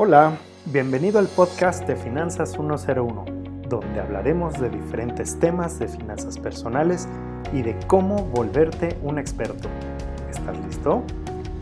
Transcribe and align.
Hola, 0.00 0.38
bienvenido 0.66 1.18
al 1.18 1.26
podcast 1.26 1.84
de 1.88 1.96
Finanzas 1.96 2.52
101, 2.52 3.24
donde 3.68 4.00
hablaremos 4.00 4.54
de 4.60 4.70
diferentes 4.70 5.36
temas 5.40 5.80
de 5.80 5.88
finanzas 5.88 6.38
personales 6.38 7.08
y 7.52 7.62
de 7.62 7.76
cómo 7.88 8.22
volverte 8.26 8.96
un 9.02 9.18
experto. 9.18 9.68
¿Estás 10.30 10.56
listo? 10.64 11.02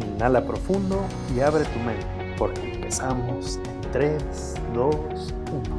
Inhala 0.06 0.46
profundo 0.46 1.00
y 1.34 1.40
abre 1.40 1.64
tu 1.64 1.78
mente, 1.78 2.34
porque 2.36 2.74
empezamos 2.74 3.56
en 3.56 3.90
3, 3.92 4.54
2, 4.74 4.94
1. 5.70 5.75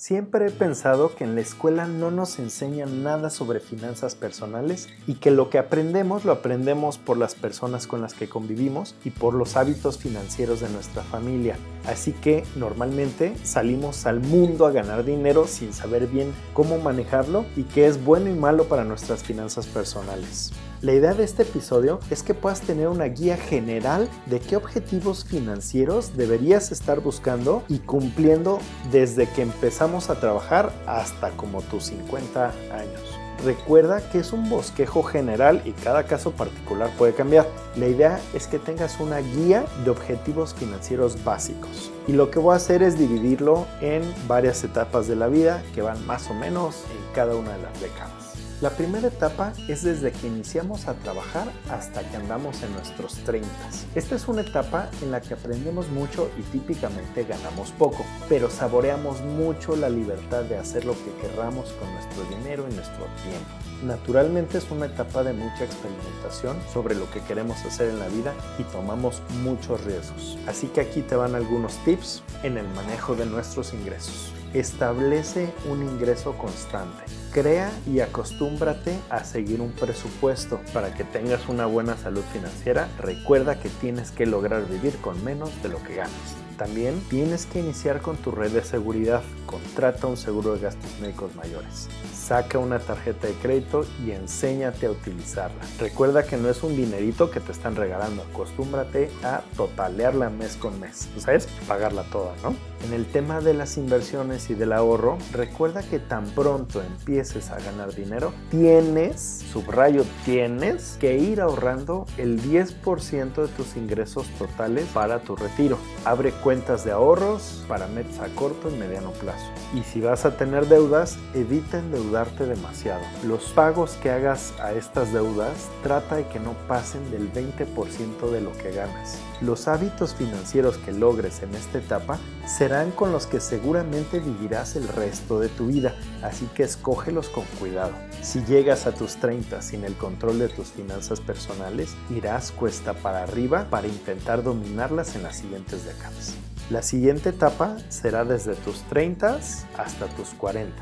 Siempre 0.00 0.46
he 0.46 0.50
pensado 0.50 1.14
que 1.14 1.24
en 1.24 1.34
la 1.34 1.42
escuela 1.42 1.86
no 1.86 2.10
nos 2.10 2.38
enseñan 2.38 3.02
nada 3.02 3.28
sobre 3.28 3.60
finanzas 3.60 4.14
personales 4.14 4.88
y 5.06 5.16
que 5.16 5.30
lo 5.30 5.50
que 5.50 5.58
aprendemos 5.58 6.24
lo 6.24 6.32
aprendemos 6.32 6.96
por 6.96 7.18
las 7.18 7.34
personas 7.34 7.86
con 7.86 8.00
las 8.00 8.14
que 8.14 8.26
convivimos 8.26 8.94
y 9.04 9.10
por 9.10 9.34
los 9.34 9.58
hábitos 9.58 9.98
financieros 9.98 10.60
de 10.60 10.70
nuestra 10.70 11.02
familia. 11.02 11.58
Así 11.84 12.12
que 12.12 12.44
normalmente 12.56 13.36
salimos 13.42 14.06
al 14.06 14.20
mundo 14.20 14.64
a 14.64 14.70
ganar 14.70 15.04
dinero 15.04 15.46
sin 15.46 15.74
saber 15.74 16.06
bien 16.06 16.32
cómo 16.54 16.78
manejarlo 16.78 17.44
y 17.54 17.64
qué 17.64 17.86
es 17.86 18.02
bueno 18.02 18.30
y 18.30 18.32
malo 18.32 18.68
para 18.68 18.84
nuestras 18.84 19.22
finanzas 19.22 19.66
personales. 19.66 20.50
La 20.82 20.94
idea 20.94 21.12
de 21.12 21.24
este 21.24 21.42
episodio 21.42 22.00
es 22.10 22.22
que 22.22 22.32
puedas 22.32 22.62
tener 22.62 22.88
una 22.88 23.04
guía 23.04 23.36
general 23.36 24.08
de 24.24 24.40
qué 24.40 24.56
objetivos 24.56 25.26
financieros 25.26 26.16
deberías 26.16 26.72
estar 26.72 27.00
buscando 27.00 27.64
y 27.68 27.80
cumpliendo 27.80 28.60
desde 28.90 29.28
que 29.28 29.42
empezamos 29.42 30.08
a 30.08 30.18
trabajar 30.18 30.72
hasta 30.86 31.32
como 31.32 31.60
tus 31.60 31.84
50 31.84 32.46
años. 32.72 33.20
Recuerda 33.44 34.00
que 34.10 34.20
es 34.20 34.32
un 34.32 34.48
bosquejo 34.48 35.02
general 35.02 35.60
y 35.66 35.72
cada 35.72 36.04
caso 36.04 36.30
particular 36.30 36.90
puede 36.96 37.12
cambiar. 37.12 37.46
La 37.76 37.86
idea 37.86 38.18
es 38.32 38.46
que 38.46 38.58
tengas 38.58 39.00
una 39.00 39.18
guía 39.18 39.66
de 39.84 39.90
objetivos 39.90 40.54
financieros 40.54 41.22
básicos. 41.22 41.90
Y 42.06 42.12
lo 42.12 42.30
que 42.30 42.38
voy 42.38 42.54
a 42.54 42.56
hacer 42.56 42.82
es 42.82 42.98
dividirlo 42.98 43.66
en 43.82 44.02
varias 44.26 44.64
etapas 44.64 45.08
de 45.08 45.16
la 45.16 45.28
vida 45.28 45.62
que 45.74 45.82
van 45.82 46.06
más 46.06 46.30
o 46.30 46.34
menos 46.34 46.84
en 46.90 47.14
cada 47.14 47.34
una 47.34 47.54
de 47.54 47.62
las 47.62 47.80
décadas. 47.82 48.19
La 48.60 48.68
primera 48.68 49.08
etapa 49.08 49.54
es 49.68 49.84
desde 49.84 50.12
que 50.12 50.26
iniciamos 50.26 50.86
a 50.86 50.92
trabajar 50.92 51.50
hasta 51.70 52.02
que 52.02 52.16
andamos 52.18 52.62
en 52.62 52.74
nuestros 52.74 53.14
30. 53.24 53.48
Esta 53.94 54.14
es 54.14 54.28
una 54.28 54.42
etapa 54.42 54.90
en 55.00 55.10
la 55.10 55.22
que 55.22 55.32
aprendemos 55.32 55.88
mucho 55.88 56.30
y 56.38 56.42
típicamente 56.42 57.24
ganamos 57.24 57.70
poco, 57.70 58.04
pero 58.28 58.50
saboreamos 58.50 59.22
mucho 59.22 59.76
la 59.76 59.88
libertad 59.88 60.42
de 60.42 60.58
hacer 60.58 60.84
lo 60.84 60.92
que 60.92 61.10
querramos 61.22 61.72
con 61.72 61.90
nuestro 61.94 62.22
dinero 62.36 62.66
y 62.70 62.74
nuestro 62.74 63.06
tiempo. 63.22 63.48
Naturalmente 63.82 64.58
es 64.58 64.70
una 64.70 64.86
etapa 64.86 65.22
de 65.22 65.32
mucha 65.32 65.64
experimentación 65.64 66.58
sobre 66.70 66.96
lo 66.96 67.10
que 67.10 67.20
queremos 67.20 67.64
hacer 67.64 67.88
en 67.88 67.98
la 67.98 68.08
vida 68.08 68.34
y 68.58 68.64
tomamos 68.64 69.22
muchos 69.42 69.82
riesgos. 69.84 70.36
Así 70.46 70.66
que 70.66 70.82
aquí 70.82 71.00
te 71.00 71.16
van 71.16 71.34
algunos 71.34 71.82
tips 71.86 72.22
en 72.42 72.58
el 72.58 72.68
manejo 72.68 73.14
de 73.14 73.24
nuestros 73.24 73.72
ingresos. 73.72 74.34
Establece 74.52 75.50
un 75.70 75.80
ingreso 75.82 76.36
constante. 76.36 77.19
Crea 77.32 77.70
y 77.86 78.00
acostúmbrate 78.00 78.98
a 79.08 79.22
seguir 79.22 79.60
un 79.60 79.70
presupuesto 79.70 80.60
para 80.74 80.92
que 80.94 81.04
tengas 81.04 81.48
una 81.48 81.64
buena 81.64 81.96
salud 81.96 82.24
financiera. 82.32 82.88
Recuerda 82.98 83.60
que 83.60 83.68
tienes 83.68 84.10
que 84.10 84.26
lograr 84.26 84.66
vivir 84.68 84.96
con 84.96 85.22
menos 85.24 85.50
de 85.62 85.68
lo 85.68 85.80
que 85.84 85.94
ganas. 85.94 86.49
También 86.60 87.00
tienes 87.08 87.46
que 87.46 87.58
iniciar 87.58 88.02
con 88.02 88.18
tu 88.18 88.32
red 88.32 88.50
de 88.50 88.62
seguridad. 88.62 89.22
Contrata 89.46 90.06
un 90.06 90.18
seguro 90.18 90.52
de 90.52 90.60
gastos 90.60 90.90
médicos 91.00 91.34
mayores. 91.34 91.88
Saca 92.12 92.58
una 92.58 92.78
tarjeta 92.78 93.28
de 93.28 93.32
crédito 93.32 93.86
y 94.04 94.10
enséñate 94.10 94.84
a 94.84 94.90
utilizarla. 94.90 95.62
Recuerda 95.78 96.22
que 96.22 96.36
no 96.36 96.50
es 96.50 96.62
un 96.62 96.76
dinerito 96.76 97.30
que 97.30 97.40
te 97.40 97.50
están 97.50 97.76
regalando. 97.76 98.24
Acostúmbrate 98.24 99.10
a 99.24 99.40
totalearla 99.56 100.28
mes 100.28 100.56
con 100.56 100.78
mes. 100.78 101.08
O 101.16 101.20
sea, 101.20 101.32
es 101.32 101.46
pagarla 101.66 102.02
toda, 102.12 102.34
¿no? 102.42 102.54
En 102.84 102.92
el 102.92 103.06
tema 103.06 103.40
de 103.40 103.54
las 103.54 103.76
inversiones 103.76 104.48
y 104.50 104.54
del 104.54 104.72
ahorro, 104.72 105.18
recuerda 105.32 105.82
que 105.82 105.98
tan 105.98 106.24
pronto 106.30 106.82
empieces 106.82 107.50
a 107.50 107.58
ganar 107.58 107.94
dinero, 107.94 108.32
tienes, 108.50 109.44
subrayo, 109.52 110.04
tienes 110.24 110.96
que 110.98 111.16
ir 111.18 111.42
ahorrando 111.42 112.06
el 112.16 112.40
10% 112.40 113.34
de 113.34 113.48
tus 113.48 113.76
ingresos 113.76 114.26
totales 114.38 114.86
para 114.94 115.20
tu 115.20 115.36
retiro. 115.36 115.78
Abre 116.06 116.32
cuentas 116.32 116.49
de 116.50 116.90
ahorros 116.90 117.64
para 117.68 117.86
metas 117.86 118.18
a 118.18 118.26
corto 118.34 118.68
y 118.68 118.76
mediano 118.76 119.12
plazo. 119.12 119.46
Y 119.72 119.84
si 119.84 120.00
vas 120.00 120.24
a 120.24 120.36
tener 120.36 120.66
deudas, 120.66 121.16
evita 121.32 121.78
endeudarte 121.78 122.44
demasiado. 122.44 123.04
Los 123.24 123.44
pagos 123.52 123.92
que 124.02 124.10
hagas 124.10 124.52
a 124.60 124.72
estas 124.72 125.12
deudas, 125.12 125.68
trata 125.84 126.16
de 126.16 126.26
que 126.26 126.40
no 126.40 126.54
pasen 126.66 127.08
del 127.12 127.32
20% 127.32 128.30
de 128.32 128.40
lo 128.40 128.50
que 128.54 128.72
ganas. 128.72 129.16
Los 129.40 129.68
hábitos 129.68 130.12
financieros 130.12 130.76
que 130.78 130.92
logres 130.92 131.40
en 131.44 131.54
esta 131.54 131.78
etapa 131.78 132.18
serán 132.48 132.90
con 132.90 133.12
los 133.12 133.28
que 133.28 133.38
seguramente 133.38 134.18
vivirás 134.18 134.74
el 134.74 134.88
resto 134.88 135.38
de 135.38 135.50
tu 135.50 135.68
vida, 135.68 135.94
así 136.20 136.46
que 136.52 136.64
escógelos 136.64 137.28
con 137.28 137.44
cuidado. 137.60 137.92
Si 138.22 138.44
llegas 138.44 138.88
a 138.88 138.92
tus 138.92 139.16
30 139.16 139.62
sin 139.62 139.84
el 139.84 139.94
control 139.94 140.40
de 140.40 140.48
tus 140.48 140.68
finanzas 140.68 141.20
personales, 141.20 141.94
irás 142.10 142.50
cuesta 142.50 142.92
para 142.92 143.22
arriba 143.22 143.68
para 143.70 143.86
intentar 143.86 144.42
dominarlas 144.42 145.14
en 145.14 145.22
las 145.22 145.36
siguientes 145.36 145.84
décadas. 145.84 146.34
La 146.70 146.82
siguiente 146.82 147.30
etapa 147.30 147.76
será 147.88 148.24
desde 148.24 148.54
tus 148.54 148.82
30 148.82 149.40
hasta 149.76 150.06
tus 150.16 150.28
40. 150.34 150.72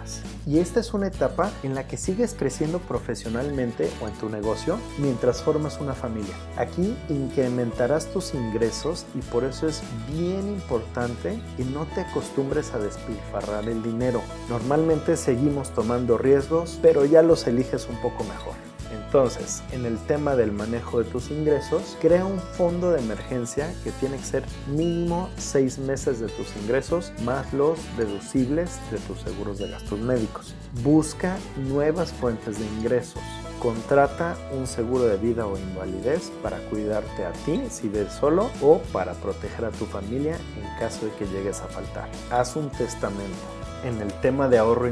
Y 0.46 0.58
esta 0.58 0.80
es 0.80 0.92
una 0.92 1.06
etapa 1.06 1.50
en 1.62 1.74
la 1.74 1.88
que 1.88 1.96
sigues 1.96 2.34
creciendo 2.38 2.78
profesionalmente 2.78 3.88
o 4.02 4.06
en 4.06 4.12
tu 4.14 4.28
negocio 4.28 4.78
mientras 4.98 5.42
formas 5.42 5.80
una 5.80 5.94
familia. 5.94 6.34
Aquí 6.58 6.94
incrementarás 7.08 8.12
tus 8.12 8.34
ingresos 8.34 9.06
y 9.14 9.20
por 9.20 9.44
eso 9.44 9.66
es 9.66 9.82
bien 10.12 10.48
importante 10.48 11.40
que 11.56 11.64
no 11.64 11.86
te 11.86 12.02
acostumbres 12.02 12.74
a 12.74 12.78
despilfarrar 12.78 13.66
el 13.66 13.82
dinero. 13.82 14.20
Normalmente 14.50 15.16
seguimos 15.16 15.70
tomando 15.70 16.18
riesgos, 16.18 16.78
pero 16.82 17.06
ya 17.06 17.22
los 17.22 17.46
eliges 17.46 17.88
un 17.88 17.96
poco 18.02 18.24
mejor. 18.24 18.67
Entonces, 19.08 19.62
en 19.72 19.86
el 19.86 19.96
tema 20.00 20.36
del 20.36 20.52
manejo 20.52 21.02
de 21.02 21.10
tus 21.10 21.30
ingresos, 21.30 21.96
crea 21.98 22.26
un 22.26 22.38
fondo 22.38 22.90
de 22.90 23.00
emergencia 23.00 23.72
que 23.82 23.90
tiene 23.92 24.18
que 24.18 24.22
ser 24.22 24.44
mínimo 24.66 25.30
6 25.38 25.78
meses 25.78 26.20
de 26.20 26.28
tus 26.28 26.54
ingresos 26.62 27.10
más 27.24 27.50
los 27.54 27.78
deducibles 27.96 28.78
de 28.90 28.98
tus 28.98 29.18
seguros 29.20 29.56
de 29.56 29.70
gastos 29.70 29.98
médicos. 29.98 30.54
Busca 30.82 31.38
nuevas 31.56 32.12
fuentes 32.12 32.58
de 32.58 32.66
ingresos. 32.66 33.22
Contrata 33.60 34.36
un 34.52 34.66
seguro 34.66 35.06
de 35.06 35.16
vida 35.16 35.46
o 35.46 35.56
invalidez 35.56 36.30
para 36.42 36.58
cuidarte 36.68 37.24
a 37.24 37.32
ti 37.46 37.62
si 37.70 37.88
ves 37.88 38.12
solo 38.12 38.50
o 38.60 38.78
para 38.92 39.14
proteger 39.14 39.64
a 39.64 39.70
tu 39.70 39.86
familia 39.86 40.36
en 40.36 40.78
caso 40.78 41.06
de 41.06 41.12
que 41.12 41.26
llegues 41.28 41.62
a 41.62 41.66
faltar. 41.68 42.10
Haz 42.30 42.56
un 42.56 42.68
testamento 42.68 43.57
en 43.84 44.00
el 44.00 44.12
tema 44.20 44.48
de 44.48 44.58
ahorro 44.58 44.86
e 44.86 44.90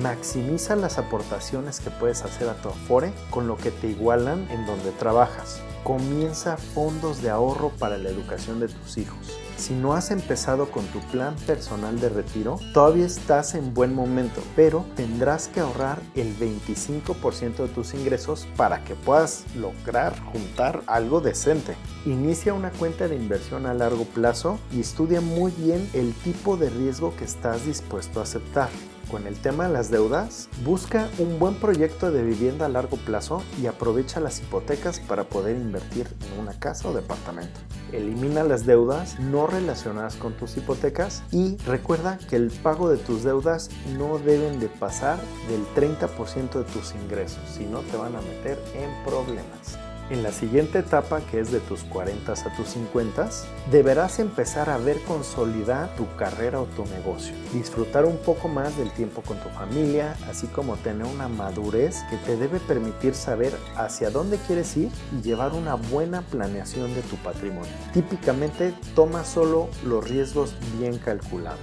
maximiza 0.00 0.76
las 0.76 0.98
aportaciones 0.98 1.80
que 1.80 1.90
puedes 1.90 2.22
hacer 2.22 2.48
a 2.48 2.54
tu 2.54 2.68
Afore 2.68 3.12
con 3.30 3.46
lo 3.46 3.56
que 3.56 3.70
te 3.70 3.88
igualan 3.88 4.48
en 4.50 4.66
donde 4.66 4.90
trabajas. 4.92 5.60
Comienza 5.84 6.56
fondos 6.56 7.22
de 7.22 7.30
ahorro 7.30 7.70
para 7.78 7.98
la 7.98 8.08
educación 8.08 8.60
de 8.60 8.68
tus 8.68 8.98
hijos. 8.98 9.45
Si 9.56 9.72
no 9.72 9.94
has 9.94 10.10
empezado 10.10 10.70
con 10.70 10.84
tu 10.86 11.00
plan 11.00 11.34
personal 11.46 11.98
de 11.98 12.10
retiro, 12.10 12.58
todavía 12.74 13.06
estás 13.06 13.54
en 13.54 13.72
buen 13.72 13.94
momento, 13.94 14.42
pero 14.54 14.84
tendrás 14.96 15.48
que 15.48 15.60
ahorrar 15.60 16.00
el 16.14 16.36
25% 16.38 17.56
de 17.56 17.68
tus 17.68 17.94
ingresos 17.94 18.46
para 18.56 18.84
que 18.84 18.94
puedas 18.94 19.44
lograr 19.56 20.18
juntar 20.26 20.82
algo 20.86 21.20
decente. 21.20 21.74
Inicia 22.04 22.52
una 22.52 22.70
cuenta 22.70 23.08
de 23.08 23.16
inversión 23.16 23.66
a 23.66 23.74
largo 23.74 24.04
plazo 24.04 24.58
y 24.72 24.80
estudia 24.80 25.20
muy 25.22 25.52
bien 25.52 25.88
el 25.94 26.12
tipo 26.12 26.56
de 26.56 26.68
riesgo 26.68 27.16
que 27.16 27.24
estás 27.24 27.64
dispuesto 27.64 28.20
a 28.20 28.24
aceptar 28.24 28.68
con 29.10 29.26
el 29.26 29.36
tema 29.36 29.66
de 29.66 29.72
las 29.72 29.90
deudas, 29.90 30.48
busca 30.64 31.08
un 31.18 31.38
buen 31.38 31.54
proyecto 31.54 32.10
de 32.10 32.22
vivienda 32.22 32.66
a 32.66 32.68
largo 32.68 32.96
plazo 32.96 33.42
y 33.60 33.66
aprovecha 33.66 34.20
las 34.20 34.40
hipotecas 34.40 35.00
para 35.00 35.24
poder 35.24 35.56
invertir 35.56 36.08
en 36.32 36.40
una 36.40 36.58
casa 36.58 36.88
o 36.88 36.92
departamento. 36.92 37.60
Elimina 37.92 38.42
las 38.42 38.66
deudas 38.66 39.18
no 39.20 39.46
relacionadas 39.46 40.16
con 40.16 40.32
tus 40.34 40.56
hipotecas 40.56 41.22
y 41.30 41.56
recuerda 41.58 42.18
que 42.28 42.36
el 42.36 42.50
pago 42.50 42.88
de 42.88 42.98
tus 42.98 43.22
deudas 43.22 43.70
no 43.96 44.18
deben 44.18 44.58
de 44.60 44.68
pasar 44.68 45.18
del 45.48 45.64
30% 45.74 46.52
de 46.52 46.64
tus 46.64 46.94
ingresos, 46.94 47.40
si 47.56 47.64
no 47.64 47.80
te 47.80 47.96
van 47.96 48.16
a 48.16 48.20
meter 48.20 48.58
en 48.74 49.04
problemas. 49.04 49.85
En 50.08 50.22
la 50.22 50.30
siguiente 50.30 50.78
etapa, 50.78 51.20
que 51.20 51.40
es 51.40 51.50
de 51.50 51.58
tus 51.58 51.82
40 51.82 52.32
a 52.32 52.56
tus 52.56 52.68
50, 52.68 53.28
deberás 53.72 54.20
empezar 54.20 54.70
a 54.70 54.78
ver 54.78 55.02
consolidar 55.02 55.96
tu 55.96 56.06
carrera 56.14 56.60
o 56.60 56.66
tu 56.66 56.84
negocio. 56.86 57.34
Disfrutar 57.52 58.04
un 58.04 58.16
poco 58.18 58.46
más 58.46 58.76
del 58.78 58.92
tiempo 58.92 59.22
con 59.22 59.36
tu 59.38 59.48
familia, 59.48 60.16
así 60.30 60.46
como 60.46 60.76
tener 60.76 61.06
una 61.06 61.26
madurez 61.26 62.04
que 62.08 62.18
te 62.18 62.36
debe 62.36 62.60
permitir 62.60 63.14
saber 63.14 63.52
hacia 63.74 64.10
dónde 64.10 64.38
quieres 64.38 64.76
ir 64.76 64.90
y 65.12 65.22
llevar 65.22 65.54
una 65.54 65.74
buena 65.74 66.22
planeación 66.22 66.94
de 66.94 67.02
tu 67.02 67.16
patrimonio. 67.16 67.72
Típicamente 67.92 68.74
toma 68.94 69.24
solo 69.24 69.68
los 69.84 70.08
riesgos 70.08 70.54
bien 70.78 70.98
calculados. 70.98 71.58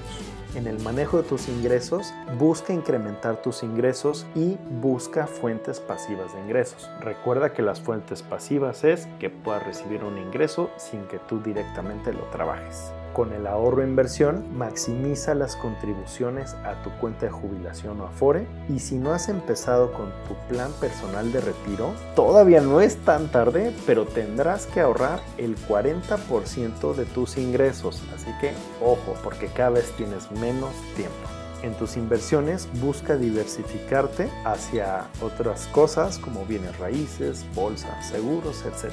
En 0.56 0.68
el 0.68 0.80
manejo 0.80 1.18
de 1.18 1.28
tus 1.28 1.50
ingresos, 1.50 2.14
busca 2.38 2.74
incrementar 2.74 3.42
tus 3.42 3.64
ingresos 3.64 4.28
y 4.36 4.58
busca 4.82 5.26
fuentes 5.26 5.80
pasivas 5.80 6.32
de 6.34 6.42
ingresos. 6.42 6.88
Recuerda 7.02 7.54
que 7.54 7.64
las 7.64 7.82
fuentes 7.82 8.22
pasivas 8.22 8.84
es 8.84 9.08
que 9.20 9.32
puedas 9.32 9.66
recibir 9.66 10.04
un 10.04 10.20
ingreso 10.20 10.70
sin 10.78 11.06
que 11.08 11.18
tú 11.18 11.42
directamente 11.42 12.14
lo 12.14 12.24
trabajes. 12.26 12.94
Con 13.14 13.32
el 13.32 13.46
ahorro 13.46 13.84
inversión, 13.84 14.58
maximiza 14.58 15.36
las 15.36 15.56
contribuciones 15.56 16.56
a 16.64 16.82
tu 16.82 16.90
cuenta 17.00 17.28
de 17.28 17.32
jubilación 17.32 18.02
o 18.02 18.06
Afore. 18.06 18.48
Y 18.70 18.80
si 18.80 18.98
no 18.98 19.14
has 19.14 19.30
empezado 19.30 19.94
con 19.94 20.12
tu 20.28 20.36
plan 20.50 20.72
personal 20.82 21.32
de 21.32 21.42
retiro, 21.42 21.94
todavía 22.16 22.62
no 22.62 22.82
es 22.82 22.98
tan 22.98 23.28
tarde, 23.28 23.72
pero 23.86 24.06
tendrás 24.06 24.66
que 24.66 24.82
ahorrar 24.82 25.20
el 25.38 25.56
40% 25.58 26.96
de 26.96 27.06
tus 27.06 27.38
ingresos. 27.38 28.02
Así 28.16 28.32
que 28.42 28.54
ojo, 28.82 29.16
porque 29.24 29.48
cada 29.48 29.72
vez 29.72 29.92
tienes 29.92 30.32
menos 30.32 30.74
tiempo 30.96 31.34
en 31.64 31.74
tus 31.76 31.96
inversiones 31.96 32.68
busca 32.82 33.16
diversificarte 33.16 34.30
hacia 34.46 35.08
otras 35.22 35.68
cosas 35.68 36.20
como 36.20 36.46
bienes 36.46 36.78
raíces, 36.78 37.46
bolsas, 37.56 38.10
seguros, 38.10 38.64
etc. 38.66 38.92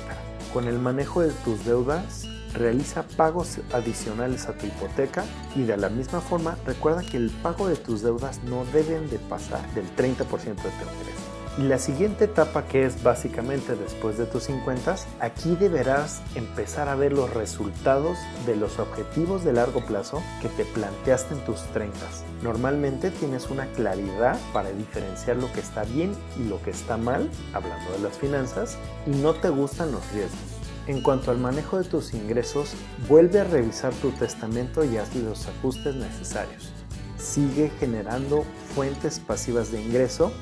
Con 0.54 0.68
el 0.68 0.78
manejo 0.78 1.20
de 1.20 1.32
tus 1.44 1.64
deudas, 1.64 2.26
realiza 2.54 3.04
pagos 3.16 3.58
adicionales 3.72 4.46
a 4.46 4.52
tu 4.52 4.66
hipoteca 4.66 5.24
y 5.54 5.62
de 5.62 5.76
la 5.76 5.88
misma 5.88 6.20
forma 6.20 6.56
recuerda 6.66 7.02
que 7.02 7.16
el 7.16 7.30
pago 7.30 7.68
de 7.68 7.76
tus 7.76 8.02
deudas 8.02 8.42
no 8.44 8.64
deben 8.72 9.08
de 9.10 9.18
pasar 9.18 9.62
del 9.74 9.86
30% 9.96 10.16
de 10.16 10.54
tu 10.54 10.66
ingreso. 10.66 11.30
Y 11.58 11.62
la 11.62 11.78
siguiente 11.78 12.24
etapa 12.24 12.64
que 12.64 12.86
es 12.86 13.02
básicamente 13.02 13.74
después 13.74 14.16
de 14.16 14.24
tus 14.24 14.44
50, 14.44 14.96
aquí 15.18 15.56
deberás 15.56 16.22
empezar 16.36 16.88
a 16.88 16.94
ver 16.94 17.12
los 17.12 17.34
resultados 17.34 18.18
de 18.46 18.54
los 18.54 18.78
objetivos 18.78 19.44
de 19.44 19.52
largo 19.52 19.84
plazo 19.84 20.22
que 20.40 20.48
te 20.48 20.64
planteaste 20.64 21.34
en 21.34 21.40
tus 21.40 21.60
30. 21.72 21.98
Normalmente 22.42 23.10
tienes 23.10 23.50
una 23.50 23.66
claridad 23.72 24.38
para 24.52 24.70
diferenciar 24.70 25.36
lo 25.36 25.52
que 25.52 25.60
está 25.60 25.82
bien 25.84 26.14
y 26.38 26.48
lo 26.48 26.62
que 26.62 26.70
está 26.70 26.96
mal, 26.96 27.28
hablando 27.52 27.92
de 27.92 27.98
las 27.98 28.16
finanzas, 28.16 28.78
y 29.06 29.10
no 29.10 29.34
te 29.34 29.48
gustan 29.50 29.90
los 29.90 30.12
riesgos. 30.12 30.59
En 30.90 31.02
cuanto 31.02 31.30
al 31.30 31.38
manejo 31.38 31.78
de 31.78 31.88
tus 31.88 32.14
ingresos, 32.14 32.72
vuelve 33.08 33.38
a 33.38 33.44
revisar 33.44 33.94
tu 33.94 34.10
testamento 34.10 34.84
y 34.84 34.96
haz 34.96 35.14
los 35.14 35.46
ajustes 35.46 35.94
necesarios. 35.94 36.72
Sigue 37.16 37.70
generando 37.78 38.44
fuentes 38.74 39.20
pasivas 39.20 39.70
de 39.70 39.80
ingreso 39.80 40.32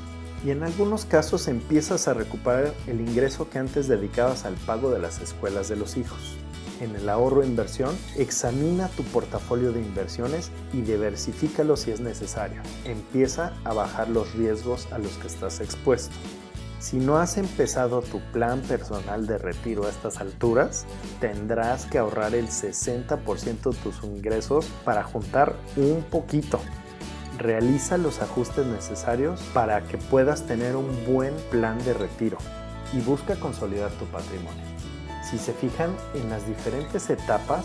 y 0.46 0.50
en 0.50 0.62
algunos 0.62 1.04
casos 1.04 1.48
empiezas 1.48 2.08
a 2.08 2.14
recuperar 2.14 2.72
el 2.86 3.02
ingreso 3.02 3.50
que 3.50 3.58
antes 3.58 3.88
dedicabas 3.88 4.46
al 4.46 4.54
pago 4.54 4.90
de 4.90 5.00
las 5.00 5.20
escuelas 5.20 5.68
de 5.68 5.76
los 5.76 5.98
hijos. 5.98 6.38
En 6.80 6.96
el 6.96 7.10
ahorro 7.10 7.42
e 7.42 7.46
inversión, 7.46 7.94
examina 8.16 8.88
tu 8.88 9.02
portafolio 9.02 9.72
de 9.72 9.82
inversiones 9.82 10.50
y 10.72 10.80
diversifícalo 10.80 11.76
si 11.76 11.90
es 11.90 12.00
necesario. 12.00 12.62
Empieza 12.86 13.52
a 13.64 13.74
bajar 13.74 14.08
los 14.08 14.32
riesgos 14.32 14.90
a 14.92 14.98
los 14.98 15.12
que 15.18 15.26
estás 15.26 15.60
expuesto. 15.60 16.14
Si 16.78 16.96
no 16.96 17.18
has 17.18 17.38
empezado 17.38 18.02
tu 18.02 18.20
plan 18.32 18.60
personal 18.60 19.26
de 19.26 19.36
retiro 19.36 19.86
a 19.86 19.90
estas 19.90 20.18
alturas, 20.18 20.86
tendrás 21.20 21.86
que 21.86 21.98
ahorrar 21.98 22.36
el 22.36 22.48
60% 22.48 23.70
de 23.72 23.76
tus 23.78 24.04
ingresos 24.04 24.66
para 24.84 25.02
juntar 25.02 25.56
un 25.76 26.04
poquito. 26.08 26.60
Realiza 27.36 27.98
los 27.98 28.22
ajustes 28.22 28.64
necesarios 28.66 29.40
para 29.52 29.82
que 29.82 29.98
puedas 29.98 30.46
tener 30.46 30.76
un 30.76 30.88
buen 31.04 31.34
plan 31.50 31.82
de 31.84 31.94
retiro 31.94 32.38
y 32.92 33.00
busca 33.00 33.34
consolidar 33.36 33.90
tu 33.92 34.04
patrimonio. 34.06 34.62
Si 35.28 35.36
se 35.36 35.52
fijan 35.52 35.90
en 36.14 36.30
las 36.30 36.46
diferentes 36.46 37.10
etapas, 37.10 37.64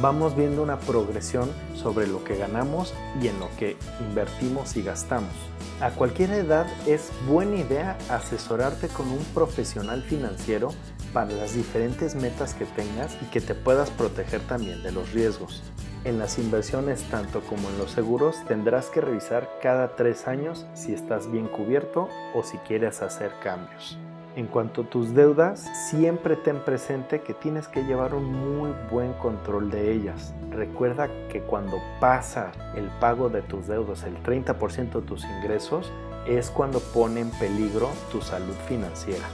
vamos 0.00 0.36
viendo 0.36 0.62
una 0.62 0.78
progresión 0.78 1.50
sobre 1.74 2.06
lo 2.06 2.22
que 2.24 2.36
ganamos 2.36 2.94
y 3.20 3.26
en 3.26 3.38
lo 3.40 3.48
que 3.58 3.76
invertimos 4.08 4.76
y 4.76 4.82
gastamos. 4.82 5.51
A 5.82 5.90
cualquier 5.90 6.30
edad 6.30 6.68
es 6.86 7.10
buena 7.26 7.56
idea 7.56 7.98
asesorarte 8.08 8.86
con 8.86 9.10
un 9.10 9.18
profesional 9.34 10.04
financiero 10.04 10.68
para 11.12 11.32
las 11.32 11.56
diferentes 11.56 12.14
metas 12.14 12.54
que 12.54 12.66
tengas 12.66 13.18
y 13.20 13.24
que 13.32 13.40
te 13.40 13.56
puedas 13.56 13.90
proteger 13.90 14.40
también 14.42 14.84
de 14.84 14.92
los 14.92 15.12
riesgos. 15.12 15.60
En 16.04 16.20
las 16.20 16.38
inversiones 16.38 17.02
tanto 17.10 17.40
como 17.40 17.68
en 17.68 17.78
los 17.78 17.90
seguros 17.90 18.36
tendrás 18.46 18.90
que 18.90 19.00
revisar 19.00 19.50
cada 19.60 19.96
tres 19.96 20.28
años 20.28 20.66
si 20.74 20.94
estás 20.94 21.28
bien 21.32 21.48
cubierto 21.48 22.08
o 22.32 22.44
si 22.44 22.58
quieres 22.58 23.02
hacer 23.02 23.32
cambios. 23.42 23.98
En 24.34 24.46
cuanto 24.46 24.80
a 24.80 24.84
tus 24.84 25.14
deudas, 25.14 25.68
siempre 25.90 26.36
ten 26.36 26.58
presente 26.60 27.20
que 27.20 27.34
tienes 27.34 27.68
que 27.68 27.84
llevar 27.84 28.14
un 28.14 28.32
muy 28.32 28.70
buen 28.90 29.12
control 29.14 29.70
de 29.70 29.92
ellas. 29.92 30.32
Recuerda 30.50 31.10
que 31.28 31.42
cuando 31.42 31.78
pasa 32.00 32.50
el 32.74 32.86
pago 32.98 33.28
de 33.28 33.42
tus 33.42 33.66
deudas 33.66 34.04
el 34.04 34.16
30% 34.22 34.92
de 34.92 35.02
tus 35.02 35.24
ingresos, 35.24 35.92
es 36.26 36.48
cuando 36.48 36.80
pone 36.80 37.20
en 37.20 37.30
peligro 37.32 37.90
tu 38.10 38.22
salud 38.22 38.54
financiera. 38.66 39.26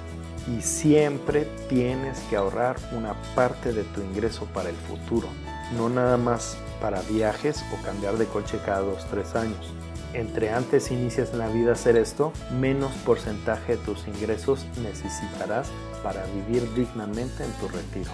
Y 0.48 0.62
siempre 0.62 1.46
tienes 1.68 2.18
que 2.28 2.36
ahorrar 2.36 2.74
una 2.90 3.14
parte 3.36 3.72
de 3.72 3.84
tu 3.84 4.00
ingreso 4.00 4.46
para 4.46 4.70
el 4.70 4.76
futuro, 4.76 5.28
no 5.76 5.88
nada 5.88 6.16
más 6.16 6.58
para 6.80 7.02
viajes 7.02 7.64
o 7.72 7.84
cambiar 7.84 8.16
de 8.16 8.26
coche 8.26 8.58
cada 8.64 8.82
2-3 8.82 9.36
años 9.36 9.74
entre 10.14 10.50
antes 10.50 10.90
inicias 10.90 11.32
en 11.32 11.38
la 11.38 11.48
vida 11.48 11.70
a 11.70 11.74
hacer 11.74 11.96
esto, 11.96 12.32
menos 12.58 12.92
porcentaje 13.04 13.76
de 13.76 13.84
tus 13.84 14.06
ingresos 14.08 14.66
necesitarás 14.82 15.68
para 16.02 16.24
vivir 16.26 16.72
dignamente 16.74 17.44
en 17.44 17.52
tu 17.52 17.68
retiro. 17.68 18.10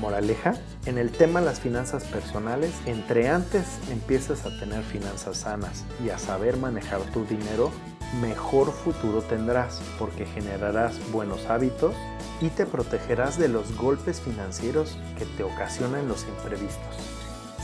Moraleja, 0.00 0.54
en 0.86 0.98
el 0.98 1.10
tema 1.10 1.40
de 1.40 1.46
las 1.46 1.60
finanzas 1.60 2.04
personales, 2.04 2.72
entre 2.86 3.28
antes 3.28 3.66
empiezas 3.90 4.46
a 4.46 4.58
tener 4.58 4.82
finanzas 4.84 5.38
sanas 5.38 5.84
y 6.04 6.10
a 6.10 6.18
saber 6.18 6.56
manejar 6.56 7.00
tu 7.12 7.24
dinero, 7.24 7.72
mejor 8.20 8.72
futuro 8.72 9.22
tendrás 9.22 9.80
porque 9.98 10.24
generarás 10.24 10.98
buenos 11.12 11.46
hábitos 11.46 11.94
y 12.40 12.48
te 12.50 12.64
protegerás 12.64 13.38
de 13.38 13.48
los 13.48 13.76
golpes 13.76 14.20
financieros 14.20 14.96
que 15.18 15.26
te 15.26 15.42
ocasionan 15.42 16.08
los 16.08 16.24
imprevistos. 16.24 17.17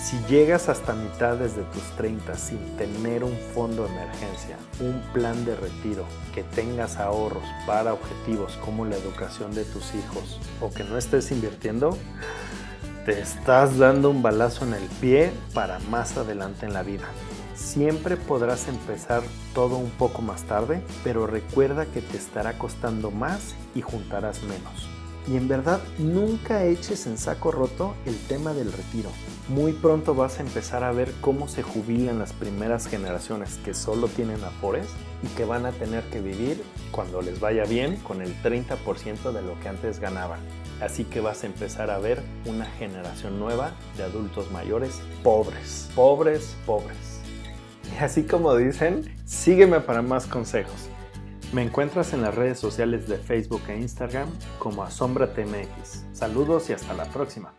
Si 0.05 0.19
llegas 0.29 0.69
hasta 0.69 0.93
mitades 0.93 1.57
de 1.57 1.63
tus 1.63 1.83
30 1.97 2.37
sin 2.37 2.59
tener 2.77 3.25
un 3.25 3.35
fondo 3.55 3.85
de 3.85 3.95
emergencia, 3.95 4.59
un 4.81 5.01
plan 5.15 5.47
de 5.47 5.57
retiro, 5.57 6.05
que 6.35 6.43
tengas 6.43 6.99
ahorros 6.99 7.43
para 7.67 7.95
objetivos 7.95 8.59
como 8.63 8.85
la 8.85 8.97
educación 8.97 9.55
de 9.55 9.65
tus 9.65 9.95
hijos 9.95 10.39
o 10.61 10.69
que 10.69 10.85
no 10.85 10.99
estés 10.99 11.31
invirtiendo, 11.31 11.97
te 13.07 13.19
estás 13.19 13.79
dando 13.79 14.11
un 14.11 14.21
balazo 14.21 14.67
en 14.67 14.75
el 14.75 14.87
pie 15.01 15.33
para 15.55 15.79
más 15.79 16.19
adelante 16.19 16.67
en 16.67 16.75
la 16.75 16.83
vida. 16.83 17.07
Siempre 17.55 18.19
podrás 18.19 18.69
empezar 18.69 19.23
todo 19.55 19.79
un 19.79 19.89
poco 19.89 20.21
más 20.21 20.43
tarde, 20.43 20.83
pero 21.03 21.27
recuerda 21.27 21.87
que 21.87 22.03
te 22.03 22.19
estará 22.19 22.59
costando 22.59 23.11
más 23.11 23.55
y 23.75 23.81
juntarás 23.81 24.43
menos. 24.43 24.94
Y 25.27 25.37
en 25.37 25.49
verdad 25.49 25.81
nunca 25.99 26.65
eches 26.65 27.07
en 27.07 27.17
saco 27.17 27.51
roto 27.51 27.95
el 28.05 28.17
tema 28.29 28.53
del 28.53 28.73
retiro. 28.73 29.11
Muy 29.49 29.73
pronto 29.73 30.15
vas 30.15 30.39
a 30.39 30.43
empezar 30.43 30.85
a 30.85 30.93
ver 30.93 31.13
cómo 31.21 31.49
se 31.49 31.63
jubilan 31.63 32.19
las 32.19 32.33
primeras 32.33 32.87
generaciones 32.87 33.59
que 33.65 33.73
solo 33.73 34.09
tienen 34.09 34.45
afores 34.45 34.87
y 35.23 35.29
que 35.29 35.47
van 35.47 35.65
a 35.65 35.73
tener 35.73 36.05
que 36.05 36.21
vivir 36.21 36.63
cuando 36.91 37.23
les 37.23 37.41
vaya 37.41 37.65
bien 37.65 37.97
con 37.97 38.21
el 38.21 38.35
30% 38.43 39.33
de 39.33 39.43
lo 39.43 39.59
que 39.61 39.69
antes 39.69 39.99
ganaban. 39.99 40.41
Así 40.81 41.05
que 41.05 41.21
vas 41.21 41.43
a 41.43 41.47
empezar 41.47 41.91
a 41.91 41.99
ver 41.99 42.23
una 42.45 42.67
generación 42.67 43.39
nueva 43.39 43.73
de 43.97 44.05
adultos 44.05 44.51
mayores 44.51 45.01
pobres, 45.23 45.89
pobres, 45.95 46.55
pobres. 46.67 47.21
Y 47.95 48.03
así 48.03 48.25
como 48.25 48.55
dicen, 48.57 49.15
sígueme 49.25 49.81
para 49.81 50.03
más 50.03 50.27
consejos. 50.27 50.89
Me 51.55 51.63
encuentras 51.63 52.13
en 52.13 52.21
las 52.21 52.35
redes 52.35 52.59
sociales 52.59 53.07
de 53.07 53.17
Facebook 53.17 53.63
e 53.69 53.77
Instagram 53.77 54.29
como 54.59 54.83
AsombraTMX. 54.83 56.05
Saludos 56.13 56.69
y 56.69 56.73
hasta 56.73 56.95
la 56.95 57.05
próxima. 57.05 57.55